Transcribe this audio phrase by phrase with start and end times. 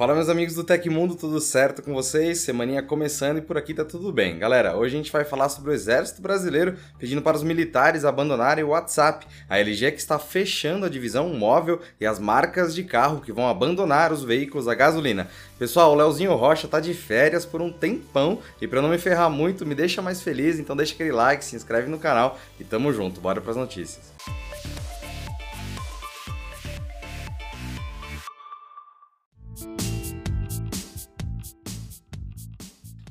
[0.00, 2.38] Fala meus amigos do Tecmundo, tudo certo com vocês?
[2.38, 4.38] Semaninha começando e por aqui tá tudo bem.
[4.38, 8.64] Galera, hoje a gente vai falar sobre o exército brasileiro pedindo para os militares abandonarem
[8.64, 13.20] o WhatsApp, a LG que está fechando a divisão móvel e as marcas de carro
[13.20, 15.28] que vão abandonar os veículos a gasolina.
[15.58, 19.28] Pessoal, o Leozinho Rocha tá de férias por um tempão e para não me ferrar
[19.28, 22.90] muito, me deixa mais feliz, então deixa aquele like, se inscreve no canal e tamo
[22.90, 24.14] junto, bora para as notícias.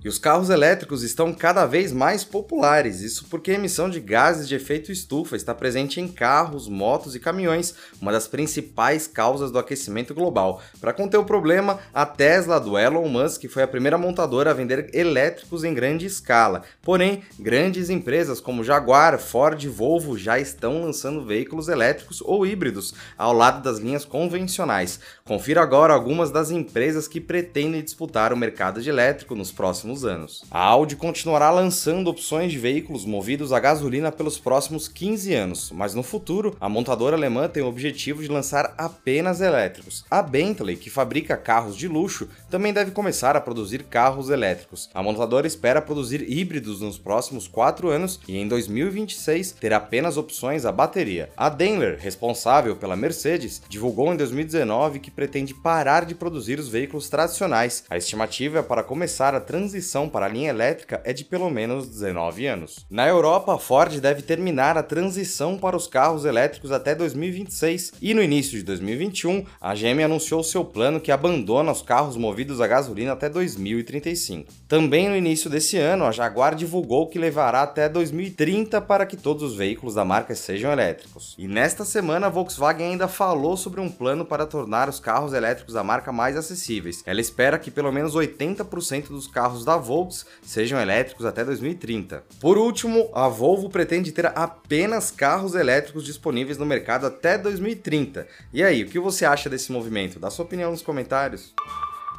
[0.02, 4.48] E os carros elétricos estão cada vez mais populares, isso porque a emissão de gases
[4.48, 9.60] de efeito estufa está presente em carros, motos e caminhões, uma das principais causas do
[9.60, 10.62] aquecimento global.
[10.80, 14.90] Para conter o problema, a Tesla do Elon Musk foi a primeira montadora a vender
[14.94, 16.64] elétricos em grande escala.
[16.82, 22.94] Porém, grandes empresas como Jaguar, Ford e Volvo já estão lançando veículos elétricos ou híbridos
[23.18, 24.98] ao lado das linhas convencionais.
[25.26, 30.06] Confira agora algumas das empresas que pretendem disputar o mercado de elétrico nos próximos próximos
[30.06, 30.44] anos.
[30.52, 35.96] A Audi continuará lançando opções de veículos movidos a gasolina pelos próximos 15 anos, mas
[35.96, 40.06] no futuro, a montadora alemã tem o objetivo de lançar apenas elétricos.
[40.10, 44.90] A Bentley, que fabrica carros de luxo, também deve começar a produzir carros elétricos.
[44.94, 50.66] A montadora espera produzir híbridos nos próximos 4 anos e em 2026 ter apenas opções
[50.66, 51.30] a bateria.
[51.36, 57.10] A Daimler, responsável pela Mercedes, divulgou em 2019 que pretende parar de produzir os veículos
[57.10, 57.84] tradicionais.
[57.90, 61.50] A estimativa é para começar a transição transição para a linha elétrica é de pelo
[61.50, 62.86] menos 19 anos.
[62.90, 68.14] Na Europa, a Ford deve terminar a transição para os carros elétricos até 2026 e
[68.14, 72.68] no início de 2021, a GM anunciou seu plano que abandona os carros movidos a
[72.68, 74.52] gasolina até 2035.
[74.68, 79.44] Também no início desse ano, a Jaguar divulgou que levará até 2030 para que todos
[79.44, 81.36] os veículos da marca sejam elétricos.
[81.38, 85.74] E nesta semana, a Volkswagen ainda falou sobre um plano para tornar os carros elétricos
[85.74, 87.02] da marca mais acessíveis.
[87.06, 92.24] Ela espera que pelo menos 80% dos carros da Volks sejam elétricos até 2030.
[92.40, 98.28] Por último, a Volvo pretende ter apenas carros elétricos disponíveis no mercado até 2030.
[98.52, 100.20] E aí, o que você acha desse movimento?
[100.20, 101.54] Dá sua opinião nos comentários.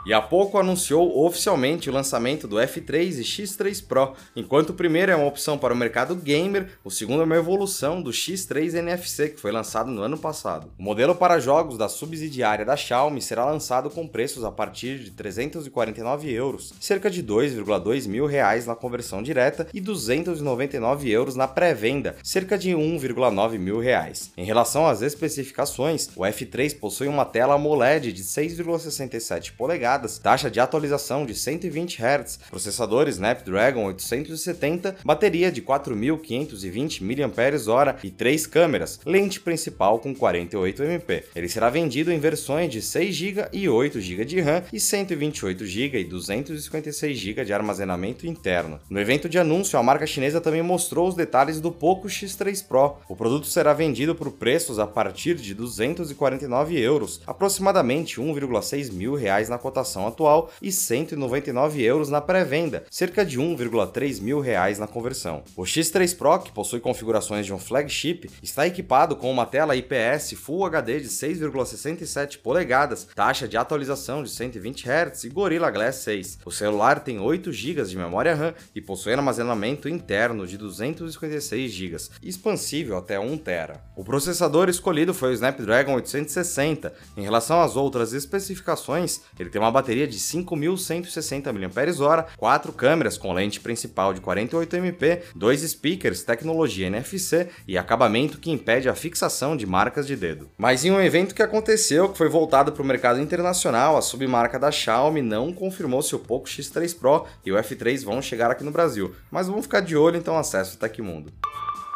[0.06, 4.15] E há pouco anunciou oficialmente o lançamento do F3 e X3 Pro.
[4.34, 8.00] Enquanto o primeiro é uma opção para o mercado gamer, o segundo é uma evolução
[8.00, 10.72] do X3 NFC que foi lançado no ano passado.
[10.78, 15.11] O modelo para jogos da subsidiária da Xiaomi será lançado com preços a partir de
[15.11, 22.17] 349 euros, cerca de 2,2 mil reais na conversão direta e 299 euros na pré-venda,
[22.22, 24.32] cerca de 1,9 mil reais.
[24.34, 29.89] Em relação às especificações, o F3 possui uma tela AMOLED de 6,67 polegadas
[30.22, 38.46] taxa de atualização de 120 Hz, processador Snapdragon 870, bateria de 4.520 mAh e três
[38.46, 41.24] câmeras, lente principal com 48 MP.
[41.34, 45.66] Ele será vendido em versões de 6 GB e 8 GB de RAM e 128
[45.66, 48.80] GB e 256 GB de armazenamento interno.
[48.88, 52.96] No evento de anúncio, a marca chinesa também mostrou os detalhes do Poco X3 Pro.
[53.08, 59.48] O produto será vendido por preços a partir de 249 euros, aproximadamente 1,6 mil reais
[59.48, 64.86] na cotação cotação atual e 199 euros na pré-venda, cerca de 1,3 mil reais na
[64.86, 65.42] conversão.
[65.56, 70.32] O X3 Pro, que possui configurações de um flagship, está equipado com uma tela IPS
[70.36, 76.40] Full HD de 6,67 polegadas, taxa de atualização de 120 Hz e Gorilla Glass 6.
[76.44, 81.96] O celular tem 8 GB de memória RAM e possui armazenamento interno de 256 GB,
[82.22, 83.78] expansível até 1 TB.
[83.96, 86.92] O processador escolhido foi o Snapdragon 860.
[87.16, 93.32] Em relação às outras especificações, ele tem uma bateria de 5.160 mAh, quatro câmeras com
[93.32, 99.66] lente principal de 48MP, dois speakers, tecnologia NFC e acabamento que impede a fixação de
[99.66, 100.48] marcas de dedo.
[100.56, 104.58] Mas em um evento que aconteceu, que foi voltado para o mercado internacional, a submarca
[104.58, 108.64] da Xiaomi não confirmou se o Poco X3 Pro e o F3 vão chegar aqui
[108.64, 111.32] no Brasil, mas vamos ficar de olho, então acesse o Tecmundo.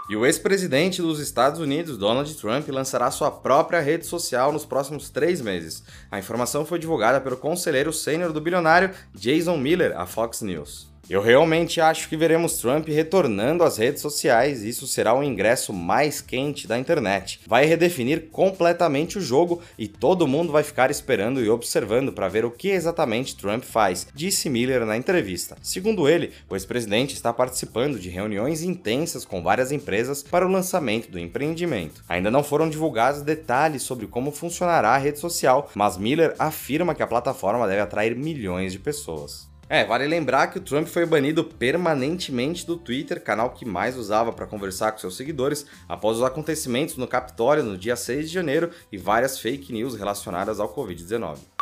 [0.08, 5.08] E o ex-presidente dos Estados Unidos, Donald Trump, lançará sua própria rede social nos próximos
[5.08, 5.82] três meses.
[6.10, 10.93] A informação foi divulgada pelo conselheiro sênior do bilionário Jason Miller à Fox News.
[11.08, 15.70] Eu realmente acho que veremos Trump retornando às redes sociais e isso será o ingresso
[15.70, 17.40] mais quente da internet.
[17.46, 22.46] Vai redefinir completamente o jogo e todo mundo vai ficar esperando e observando para ver
[22.46, 25.58] o que exatamente Trump faz, disse Miller na entrevista.
[25.62, 31.10] Segundo ele, o ex-presidente está participando de reuniões intensas com várias empresas para o lançamento
[31.10, 32.02] do empreendimento.
[32.08, 37.02] Ainda não foram divulgados detalhes sobre como funcionará a rede social, mas Miller afirma que
[37.02, 39.52] a plataforma deve atrair milhões de pessoas.
[39.68, 44.32] É, vale lembrar que o Trump foi banido permanentemente do Twitter, canal que mais usava
[44.32, 48.70] para conversar com seus seguidores, após os acontecimentos no Capitólio no dia 6 de janeiro
[48.92, 51.53] e várias fake news relacionadas ao Covid-19.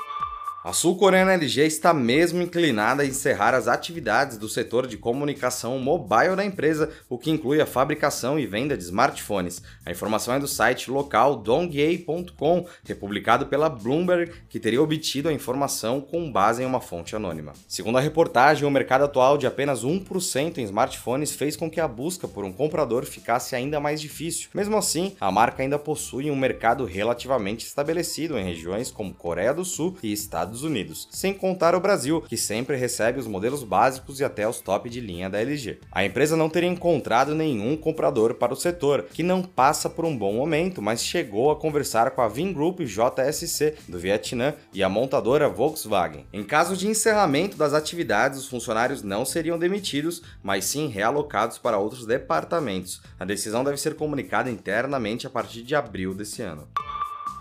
[0.64, 6.36] A sul-coreana LG está mesmo inclinada a encerrar as atividades do setor de comunicação mobile
[6.36, 9.60] da empresa, o que inclui a fabricação e venda de smartphones.
[9.84, 16.00] A informação é do site local dongyei.com, republicado pela Bloomberg, que teria obtido a informação
[16.00, 17.54] com base em uma fonte anônima.
[17.66, 21.88] Segundo a reportagem, o mercado atual de apenas 1% em smartphones fez com que a
[21.88, 24.48] busca por um comprador ficasse ainda mais difícil.
[24.54, 29.64] Mesmo assim, a marca ainda possui um mercado relativamente estabelecido em regiões como Coreia do
[29.64, 34.20] Sul e Estados Estados Unidos, sem contar o Brasil, que sempre recebe os modelos básicos
[34.20, 35.78] e até os top de linha da LG.
[35.90, 40.16] A empresa não teria encontrado nenhum comprador para o setor, que não passa por um
[40.16, 45.48] bom momento, mas chegou a conversar com a Vingroup JSC do Vietnã e a montadora
[45.48, 46.26] Volkswagen.
[46.32, 51.78] Em caso de encerramento das atividades, os funcionários não seriam demitidos, mas sim realocados para
[51.78, 53.00] outros departamentos.
[53.18, 56.68] A decisão deve ser comunicada internamente a partir de abril desse ano.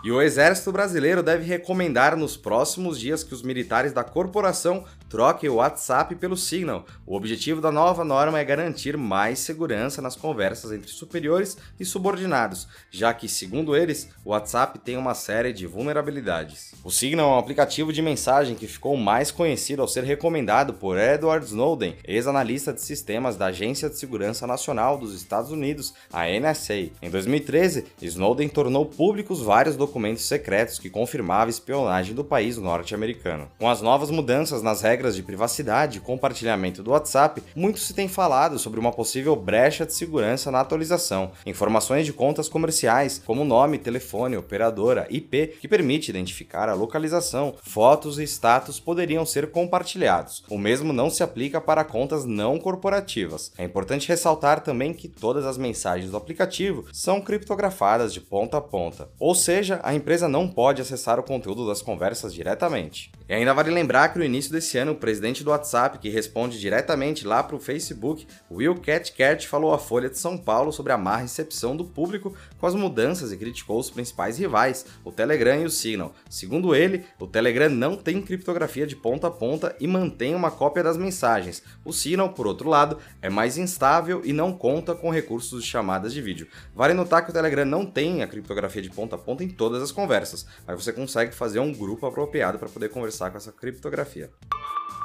[0.04, 5.50] E o Exército Brasileiro deve recomendar nos próximos dias que os militares da corporação troquem
[5.50, 6.86] o WhatsApp pelo Signal.
[7.06, 12.66] O objetivo da nova norma é garantir mais segurança nas conversas entre superiores e subordinados,
[12.90, 16.74] já que, segundo eles, o WhatsApp tem uma série de vulnerabilidades.
[16.82, 20.98] O Signal é um aplicativo de mensagem que ficou mais conhecido ao ser recomendado por
[20.98, 26.90] Edward Snowden, ex-analista de sistemas da Agência de Segurança Nacional dos Estados Unidos, a NSA.
[27.02, 33.50] Em 2013, Snowden tornou públicos vários documentos secretos que confirmava a espionagem do país norte-americano.
[33.60, 38.08] Com as novas mudanças nas regras de privacidade e compartilhamento do WhatsApp, muito se tem
[38.08, 41.32] falado sobre uma possível brecha de segurança na atualização.
[41.46, 48.20] Informações de contas comerciais, como nome, telefone, operadora, IP, que permite identificar a localização, fotos
[48.20, 50.44] e status poderiam ser compartilhados.
[50.50, 53.52] O mesmo não se aplica para contas não corporativas.
[53.58, 58.62] É importante ressaltar também que todas as mensagens do aplicativo são criptografadas de ponta a
[58.62, 63.12] ponta, ou seja, a empresa não pode acessar o conteúdo das conversas diretamente.
[63.28, 66.60] E ainda vale lembrar que no início desse ano, o presidente do WhatsApp, que responde
[66.60, 70.98] diretamente lá para o Facebook, Will Cathcart, falou à Folha de São Paulo sobre a
[70.98, 75.66] má recepção do público com as mudanças e criticou os principais rivais, o Telegram e
[75.66, 76.14] o Signal.
[76.30, 80.84] Segundo ele, o Telegram não tem criptografia de ponta a ponta e mantém uma cópia
[80.84, 81.64] das mensagens.
[81.84, 86.14] O Signal, por outro lado, é mais instável e não conta com recursos de chamadas
[86.14, 86.48] de vídeo.
[86.76, 89.82] Vale notar que o Telegram não tem a criptografia de ponta a ponta em todas
[89.82, 94.30] as conversas, mas você consegue fazer um grupo apropriado para poder conversar com essa criptografia.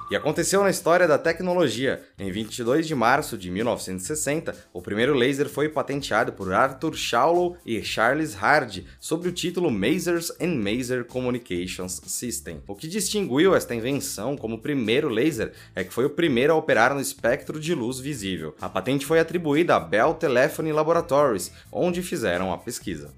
[0.08, 2.00] E aconteceu na história da tecnologia.
[2.16, 7.82] Em 22 de março de 1960, o primeiro laser foi patenteado por Arthur Schawlow e
[7.82, 12.62] Charles Hard sob o título Masers and Maser Communications System.
[12.68, 16.94] O que distinguiu esta invenção como primeiro laser é que foi o primeiro a operar
[16.94, 18.54] no espectro de luz visível.
[18.60, 23.12] A patente foi atribuída à Bell Telephone Laboratories, onde fizeram a pesquisa.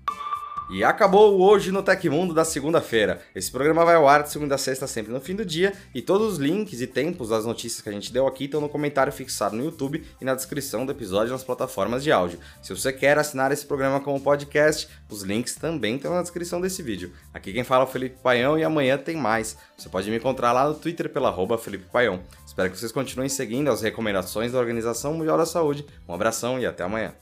[0.70, 3.23] E acabou hoje no Tecmundo da segunda-feira.
[3.35, 6.03] Esse programa vai ao ar de segunda a sexta, sempre no fim do dia, e
[6.03, 9.11] todos os links e tempos das notícias que a gente deu aqui estão no comentário
[9.11, 12.38] fixado no YouTube e na descrição do episódio nas plataformas de áudio.
[12.61, 16.82] Se você quer assinar esse programa como podcast, os links também estão na descrição desse
[16.82, 17.14] vídeo.
[17.32, 19.56] Aqui quem fala é o Felipe Paião e amanhã tem mais.
[19.75, 22.21] Você pode me encontrar lá no Twitter pela arroba Felipe Paião.
[22.47, 25.87] Espero que vocês continuem seguindo as recomendações da Organização Mundial da Saúde.
[26.06, 27.14] Um abração e até amanhã.